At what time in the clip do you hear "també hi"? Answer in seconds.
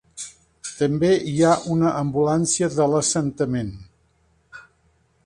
0.69-1.35